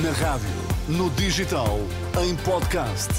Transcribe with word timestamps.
Na 0.00 0.10
rádio, 0.12 0.48
no 0.88 1.10
digital, 1.10 1.78
em 2.24 2.34
podcast. 2.36 3.10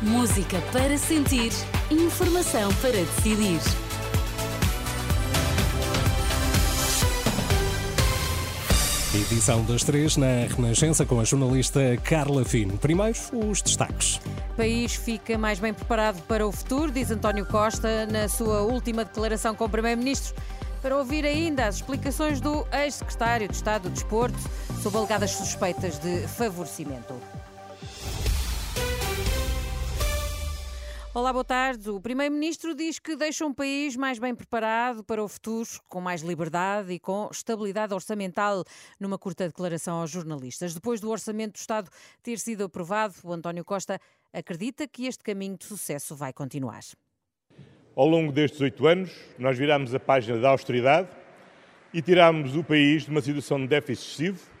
Música 0.00 0.62
para 0.72 0.96
sentir, 0.96 1.52
informação 1.90 2.72
para 2.76 2.92
decidir. 2.92 3.60
Edição 9.14 9.62
das 9.66 9.84
três 9.84 10.16
na 10.16 10.46
Renascença 10.56 11.04
com 11.04 11.20
a 11.20 11.24
jornalista 11.24 11.80
Carla 12.02 12.46
Fino. 12.46 12.78
Primeiro, 12.78 13.18
os 13.34 13.60
destaques. 13.60 14.18
O 14.52 14.56
país 14.56 14.94
fica 14.94 15.36
mais 15.36 15.58
bem 15.58 15.74
preparado 15.74 16.22
para 16.22 16.46
o 16.46 16.50
futuro, 16.50 16.90
diz 16.90 17.10
António 17.10 17.44
Costa 17.44 18.06
na 18.06 18.26
sua 18.26 18.62
última 18.62 19.04
declaração 19.04 19.54
como 19.54 19.68
Primeiro-Ministro. 19.68 20.34
Para 20.80 20.96
ouvir 20.96 21.26
ainda 21.26 21.66
as 21.66 21.76
explicações 21.76 22.40
do 22.40 22.66
ex-secretário 22.72 23.48
de 23.48 23.54
Estado 23.54 23.82
do 23.82 23.90
Desporto 23.90 24.38
sobre 24.86 25.00
alegadas 25.00 25.32
suspeitas 25.32 25.98
de 25.98 26.28
favorecimento. 26.28 27.20
Olá, 31.12 31.32
boa 31.32 31.44
tarde. 31.44 31.90
O 31.90 32.00
Primeiro-Ministro 32.00 32.72
diz 32.72 33.00
que 33.00 33.16
deixa 33.16 33.44
um 33.44 33.52
país 33.52 33.96
mais 33.96 34.20
bem 34.20 34.32
preparado 34.32 35.02
para 35.02 35.20
o 35.20 35.26
futuro, 35.26 35.68
com 35.88 36.00
mais 36.00 36.22
liberdade 36.22 36.92
e 36.92 37.00
com 37.00 37.28
estabilidade 37.32 37.92
orçamental, 37.92 38.62
numa 39.00 39.18
curta 39.18 39.48
declaração 39.48 39.96
aos 39.96 40.12
jornalistas. 40.12 40.72
Depois 40.72 41.00
do 41.00 41.10
Orçamento 41.10 41.54
do 41.54 41.58
Estado 41.58 41.90
ter 42.22 42.38
sido 42.38 42.62
aprovado, 42.62 43.12
o 43.24 43.32
António 43.32 43.64
Costa 43.64 43.98
acredita 44.32 44.86
que 44.86 45.08
este 45.08 45.24
caminho 45.24 45.58
de 45.58 45.64
sucesso 45.64 46.14
vai 46.14 46.32
continuar. 46.32 46.82
Ao 47.96 48.06
longo 48.06 48.30
destes 48.30 48.60
oito 48.60 48.86
anos, 48.86 49.10
nós 49.36 49.58
virámos 49.58 49.92
a 49.92 49.98
página 49.98 50.38
da 50.38 50.50
austeridade 50.50 51.08
e 51.92 52.00
tirámos 52.00 52.54
o 52.54 52.62
país 52.62 53.02
de 53.02 53.10
uma 53.10 53.20
situação 53.20 53.58
de 53.58 53.66
déficit 53.66 54.04
excessivo 54.04 54.55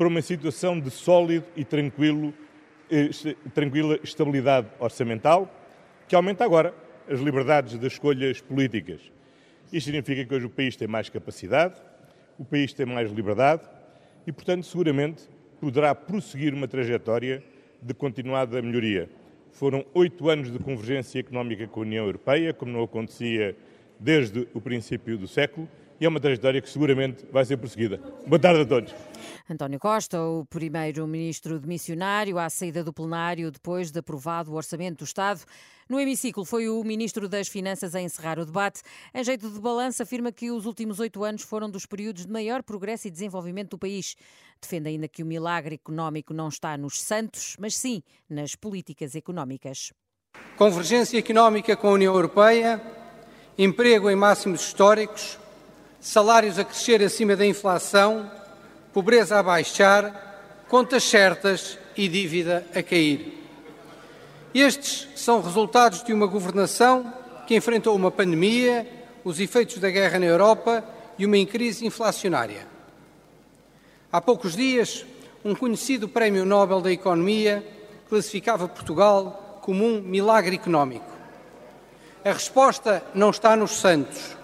para 0.00 0.08
uma 0.08 0.22
situação 0.22 0.80
de 0.80 0.90
sólido 0.90 1.44
e 1.54 1.62
tranquilo, 1.62 2.32
eh, 2.90 3.10
tranquila 3.52 4.00
estabilidade 4.02 4.66
orçamental 4.78 5.54
que 6.08 6.14
aumenta 6.14 6.42
agora 6.42 6.74
as 7.06 7.20
liberdades 7.20 7.76
das 7.76 7.92
escolhas 7.92 8.40
políticas. 8.40 9.02
Isto 9.70 9.88
significa 9.88 10.24
que 10.24 10.34
hoje 10.34 10.46
o 10.46 10.48
país 10.48 10.74
tem 10.74 10.88
mais 10.88 11.10
capacidade, 11.10 11.74
o 12.38 12.46
país 12.46 12.72
tem 12.72 12.86
mais 12.86 13.12
liberdade 13.12 13.68
e, 14.26 14.32
portanto, 14.32 14.64
seguramente 14.64 15.28
poderá 15.60 15.94
prosseguir 15.94 16.54
uma 16.54 16.66
trajetória 16.66 17.44
de 17.82 17.92
continuada 17.92 18.62
melhoria. 18.62 19.06
Foram 19.52 19.84
oito 19.92 20.30
anos 20.30 20.50
de 20.50 20.58
convergência 20.58 21.20
económica 21.20 21.66
com 21.66 21.80
a 21.80 21.82
União 21.82 22.06
Europeia, 22.06 22.54
como 22.54 22.72
não 22.72 22.82
acontecia 22.82 23.54
desde 24.00 24.48
o 24.54 24.60
princípio 24.60 25.18
do 25.18 25.28
século, 25.28 25.68
e 26.00 26.06
é 26.06 26.08
uma 26.08 26.18
trajetória 26.18 26.62
que 26.62 26.70
seguramente 26.70 27.26
vai 27.30 27.44
ser 27.44 27.58
prosseguida. 27.58 28.00
Boa 28.26 28.40
tarde 28.40 28.62
a 28.62 28.64
todos. 28.64 28.94
António 29.48 29.78
Costa, 29.78 30.18
o 30.22 30.46
primeiro-ministro 30.46 31.60
demissionário, 31.60 32.38
à 32.38 32.48
saída 32.48 32.82
do 32.82 32.90
plenário 32.90 33.50
depois 33.50 33.90
de 33.90 33.98
aprovado 33.98 34.50
o 34.50 34.54
Orçamento 34.54 34.98
do 34.98 35.04
Estado. 35.04 35.42
No 35.90 36.00
hemiciclo 36.00 36.44
foi 36.46 36.70
o 36.70 36.82
ministro 36.82 37.28
das 37.28 37.48
Finanças 37.48 37.94
a 37.94 38.00
encerrar 38.00 38.38
o 38.38 38.46
debate. 38.46 38.80
Em 39.12 39.22
jeito 39.22 39.50
de 39.50 39.60
balanço, 39.60 40.02
afirma 40.02 40.32
que 40.32 40.50
os 40.50 40.64
últimos 40.64 41.00
oito 41.00 41.22
anos 41.22 41.42
foram 41.42 41.68
dos 41.68 41.84
períodos 41.84 42.24
de 42.24 42.32
maior 42.32 42.62
progresso 42.62 43.06
e 43.08 43.10
desenvolvimento 43.10 43.70
do 43.70 43.78
país. 43.78 44.16
Defende 44.58 44.88
ainda 44.88 45.06
que 45.06 45.22
o 45.22 45.26
milagre 45.26 45.74
económico 45.74 46.32
não 46.32 46.48
está 46.48 46.78
nos 46.78 46.98
santos, 46.98 47.56
mas 47.58 47.76
sim 47.76 48.02
nas 48.28 48.54
políticas 48.54 49.14
económicas. 49.14 49.92
Convergência 50.56 51.18
económica 51.18 51.76
com 51.76 51.88
a 51.88 51.92
União 51.92 52.14
Europeia, 52.14 52.80
emprego 53.62 54.08
em 54.08 54.16
máximos 54.16 54.62
históricos, 54.62 55.38
salários 56.00 56.58
a 56.58 56.64
crescer 56.64 57.02
acima 57.02 57.36
da 57.36 57.44
inflação, 57.44 58.30
pobreza 58.90 59.38
a 59.38 59.42
baixar, 59.42 60.64
contas 60.66 61.04
certas 61.04 61.76
e 61.94 62.08
dívida 62.08 62.66
a 62.74 62.82
cair. 62.82 63.38
Estes 64.54 65.08
são 65.14 65.42
resultados 65.42 66.02
de 66.02 66.10
uma 66.10 66.26
governação 66.26 67.12
que 67.46 67.54
enfrentou 67.54 67.94
uma 67.94 68.10
pandemia, 68.10 68.88
os 69.22 69.38
efeitos 69.38 69.76
da 69.76 69.90
guerra 69.90 70.18
na 70.18 70.24
Europa 70.24 70.82
e 71.18 71.26
uma 71.26 71.44
crise 71.44 71.84
inflacionária. 71.84 72.66
Há 74.10 74.22
poucos 74.22 74.56
dias, 74.56 75.04
um 75.44 75.54
conhecido 75.54 76.08
Prémio 76.08 76.46
Nobel 76.46 76.80
da 76.80 76.90
Economia 76.90 77.62
classificava 78.08 78.66
Portugal 78.66 79.60
como 79.60 79.84
um 79.84 80.00
milagre 80.00 80.56
económico. 80.56 81.09
A 82.22 82.32
resposta 82.32 83.02
não 83.14 83.30
está 83.30 83.56
nos 83.56 83.70
santos, 83.70 84.36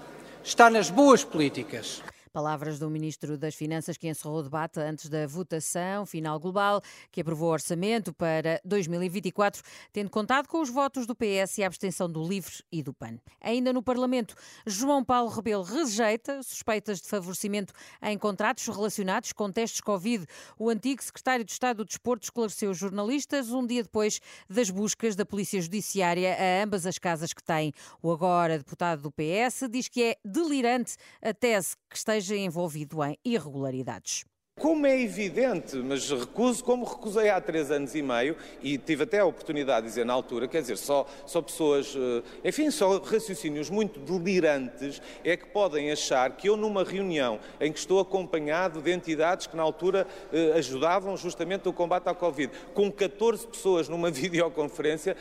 está 0.42 0.70
nas 0.70 0.88
boas 0.88 1.22
políticas. 1.22 2.02
Palavras 2.36 2.78
do 2.78 2.90
Ministro 2.90 3.38
das 3.38 3.54
Finanças 3.54 3.96
que 3.96 4.06
encerrou 4.06 4.40
o 4.40 4.42
debate 4.42 4.78
antes 4.78 5.08
da 5.08 5.26
votação 5.26 6.04
final 6.04 6.38
global 6.38 6.82
que 7.10 7.22
aprovou 7.22 7.48
o 7.48 7.52
orçamento 7.52 8.12
para 8.12 8.60
2024, 8.62 9.62
tendo 9.90 10.10
contado 10.10 10.46
com 10.46 10.60
os 10.60 10.68
votos 10.68 11.06
do 11.06 11.14
PS 11.14 11.56
e 11.56 11.64
a 11.64 11.66
abstenção 11.66 12.12
do 12.12 12.22
LIVRE 12.22 12.62
e 12.70 12.82
do 12.82 12.92
PAN. 12.92 13.18
Ainda 13.40 13.72
no 13.72 13.82
Parlamento, 13.82 14.34
João 14.66 15.02
Paulo 15.02 15.30
Rebelo 15.30 15.62
rejeita 15.62 16.42
suspeitas 16.42 17.00
de 17.00 17.08
favorecimento 17.08 17.72
em 18.02 18.18
contratos 18.18 18.66
relacionados 18.66 19.32
com 19.32 19.50
testes 19.50 19.80
Covid. 19.80 20.26
O 20.58 20.68
antigo 20.68 21.02
secretário 21.02 21.42
de 21.42 21.52
Estado 21.52 21.78
do 21.78 21.84
Desporto 21.86 22.24
esclareceu 22.24 22.70
os 22.70 22.76
jornalistas 22.76 23.50
um 23.50 23.66
dia 23.66 23.82
depois 23.82 24.20
das 24.46 24.68
buscas 24.68 25.16
da 25.16 25.24
Polícia 25.24 25.58
Judiciária 25.58 26.36
a 26.38 26.62
ambas 26.62 26.84
as 26.84 26.98
casas 26.98 27.32
que 27.32 27.42
tem. 27.42 27.72
O 28.02 28.12
agora 28.12 28.58
deputado 28.58 29.00
do 29.00 29.10
PS 29.10 29.70
diz 29.70 29.88
que 29.88 30.02
é 30.02 30.16
delirante 30.22 30.96
a 31.22 31.32
tese 31.32 31.74
que 31.88 31.96
esteja 31.96 32.25
esteja 32.26 32.36
envolvido 32.36 33.04
em 33.04 33.16
irregularidades. 33.24 34.24
Como 34.58 34.86
é 34.86 34.98
evidente, 34.98 35.76
mas 35.76 36.10
recuso, 36.10 36.64
como 36.64 36.86
recusei 36.86 37.28
há 37.28 37.38
três 37.38 37.70
anos 37.70 37.94
e 37.94 38.00
meio, 38.00 38.34
e 38.62 38.78
tive 38.78 39.02
até 39.02 39.18
a 39.18 39.26
oportunidade 39.26 39.82
de 39.82 39.88
dizer 39.90 40.06
na 40.06 40.14
altura, 40.14 40.48
quer 40.48 40.62
dizer, 40.62 40.78
só, 40.78 41.06
só 41.26 41.42
pessoas, 41.42 41.94
eh, 41.94 42.48
enfim, 42.48 42.70
só 42.70 42.98
raciocínios 42.98 43.68
muito 43.68 44.00
delirantes 44.00 45.02
é 45.22 45.36
que 45.36 45.44
podem 45.44 45.92
achar 45.92 46.34
que 46.34 46.48
eu, 46.48 46.56
numa 46.56 46.84
reunião 46.84 47.38
em 47.60 47.70
que 47.70 47.78
estou 47.78 48.00
acompanhado 48.00 48.80
de 48.80 48.90
entidades 48.90 49.46
que 49.46 49.54
na 49.54 49.62
altura 49.62 50.06
eh, 50.32 50.52
ajudavam 50.56 51.14
justamente 51.18 51.66
no 51.66 51.72
combate 51.74 52.08
à 52.08 52.14
Covid, 52.14 52.50
com 52.72 52.90
14 52.90 53.46
pessoas 53.46 53.90
numa 53.90 54.08
videoconferência, 54.10 55.18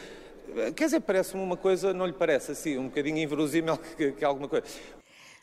eh, 0.55 0.71
quer 0.71 0.85
dizer, 0.85 1.01
parece-me 1.01 1.44
uma 1.44 1.57
coisa, 1.57 1.94
não 1.94 2.05
lhe 2.05 2.13
parece 2.13 2.53
assim, 2.53 2.77
um 2.77 2.85
bocadinho 2.85 3.17
inverosímil 3.17 3.77
que, 3.97 4.13
que 4.13 4.23
alguma 4.23 4.47
coisa. 4.47 4.65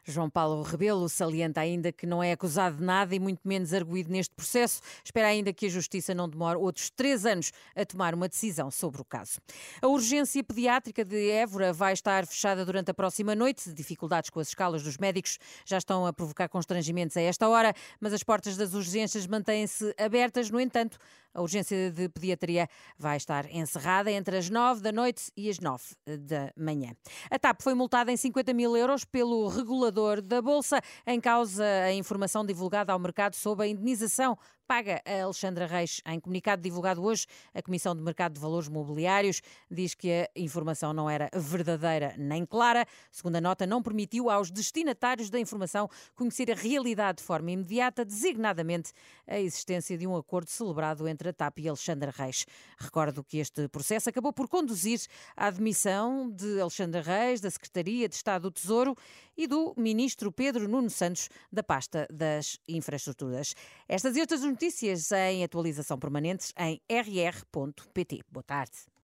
João 0.04 0.28
Paulo 0.28 0.62
Rebelo 0.62 1.08
salienta 1.08 1.60
ainda 1.60 1.92
que 1.92 2.06
não 2.06 2.22
é 2.22 2.32
acusado 2.32 2.76
de 2.76 2.82
nada 2.82 3.14
e 3.14 3.20
muito 3.20 3.46
menos 3.46 3.72
arguído 3.72 4.10
neste 4.10 4.34
processo. 4.34 4.80
Espera 5.04 5.28
ainda 5.28 5.52
que 5.52 5.66
a 5.66 5.68
Justiça 5.68 6.14
não 6.14 6.28
demore 6.28 6.58
outros 6.58 6.90
três 6.90 7.24
anos 7.24 7.52
a 7.76 7.84
tomar 7.84 8.14
uma 8.14 8.28
decisão 8.28 8.70
sobre 8.70 9.00
o 9.00 9.04
caso. 9.04 9.40
A 9.80 9.86
urgência 9.86 10.42
pediátrica 10.42 11.04
de 11.04 11.30
Évora 11.30 11.72
vai 11.72 11.92
estar 11.92 12.26
fechada 12.26 12.64
durante 12.64 12.90
a 12.90 12.94
próxima 12.94 13.34
noite. 13.34 13.72
Dificuldades 13.72 14.30
com 14.30 14.40
as 14.40 14.48
escalas 14.48 14.82
dos 14.82 14.98
médicos 14.98 15.38
já 15.64 15.78
estão 15.78 16.06
a 16.06 16.12
provocar 16.12 16.48
constrangimentos 16.48 17.16
a 17.16 17.20
esta 17.20 17.48
hora, 17.48 17.74
mas 18.00 18.12
as 18.12 18.22
portas 18.22 18.56
das 18.56 18.74
urgências 18.74 19.26
mantêm-se 19.26 19.94
abertas. 19.98 20.50
No 20.50 20.60
entanto, 20.60 20.98
a 21.34 21.40
urgência 21.40 21.90
de 21.90 22.08
pediatria 22.08 22.68
vai 22.98 23.16
estar 23.16 23.50
encerrada 23.50 24.10
entre 24.10 24.36
as 24.36 24.50
9 24.50 24.80
da 24.80 24.92
noite 24.92 25.30
e 25.36 25.48
as 25.48 25.58
9 25.58 25.82
da 26.18 26.52
manhã. 26.56 26.92
A 27.30 27.38
TAP 27.38 27.62
foi 27.62 27.74
multada 27.74 28.12
em 28.12 28.16
50 28.16 28.52
mil 28.52 28.76
euros 28.76 29.04
pelo 29.04 29.48
regulador 29.48 30.20
da 30.20 30.42
Bolsa, 30.42 30.80
em 31.06 31.20
causa 31.20 31.64
a 31.64 31.92
informação 31.92 32.44
divulgada 32.44 32.92
ao 32.92 32.98
mercado 32.98 33.34
sobre 33.34 33.66
a 33.66 33.68
indenização 33.68 34.36
paga 34.66 35.02
a 35.04 35.22
Alexandra 35.22 35.66
Reis. 35.66 36.00
Em 36.06 36.18
comunicado 36.18 36.62
divulgado 36.62 37.02
hoje, 37.02 37.26
a 37.54 37.62
Comissão 37.62 37.94
de 37.94 38.02
Mercado 38.02 38.34
de 38.34 38.40
Valores 38.40 38.68
Mobiliários 38.68 39.40
diz 39.70 39.94
que 39.94 40.10
a 40.10 40.28
informação 40.36 40.92
não 40.92 41.08
era 41.08 41.30
verdadeira 41.34 42.14
nem 42.16 42.44
clara. 42.46 42.86
Segundo 43.10 43.36
a 43.36 43.40
nota, 43.40 43.66
não 43.66 43.82
permitiu 43.82 44.30
aos 44.30 44.50
destinatários 44.50 45.30
da 45.30 45.38
informação 45.38 45.88
conhecer 46.14 46.50
a 46.50 46.54
realidade 46.54 47.18
de 47.18 47.24
forma 47.24 47.50
imediata, 47.50 48.04
designadamente 48.04 48.92
a 49.26 49.38
existência 49.38 49.96
de 49.96 50.06
um 50.06 50.16
acordo 50.16 50.48
celebrado 50.50 51.06
entre 51.08 51.28
a 51.28 51.32
TAP 51.32 51.58
e 51.58 51.68
Alexandra 51.68 52.12
Reis. 52.14 52.46
Recordo 52.78 53.22
que 53.24 53.38
este 53.38 53.68
processo 53.68 54.08
acabou 54.08 54.32
por 54.32 54.48
conduzir 54.48 55.00
à 55.36 55.46
admissão 55.46 56.30
de 56.30 56.60
Alexandra 56.60 57.02
Reis, 57.02 57.40
da 57.40 57.50
Secretaria 57.50 58.08
de 58.08 58.14
Estado 58.14 58.42
do 58.42 58.50
Tesouro 58.50 58.96
e 59.36 59.46
do 59.46 59.74
Ministro 59.76 60.30
Pedro 60.30 60.68
Nuno 60.68 60.90
Santos, 60.90 61.28
da 61.50 61.62
pasta 61.62 62.06
das 62.12 62.58
Infraestruturas. 62.68 63.54
Estas 63.88 64.16
e 64.16 64.20
outras 64.20 64.42
notícias 64.42 65.10
em 65.12 65.44
atualização 65.44 65.98
permanente 65.98 66.52
em 66.58 66.80
rr.pt. 66.88 68.20
Boa 68.30 68.42
tarde. 68.42 68.91